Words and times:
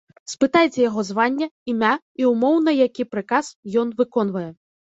Спытайце 0.31 0.79
яго 0.89 1.03
званне, 1.09 1.47
імя 1.73 1.93
і 2.23 2.31
ўмоўна 2.33 2.75
які 2.87 3.07
прыказ 3.15 3.55
ён 3.83 3.93
выконвае. 4.01 4.49